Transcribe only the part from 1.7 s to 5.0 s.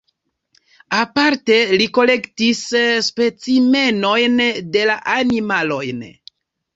li kolektis specimenojn de